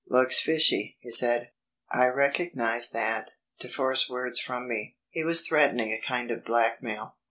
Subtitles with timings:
[0.07, 1.51] "Looks fishy," he said.
[1.91, 7.17] I recognised that, to force words from me, he was threatening a kind of blackmail.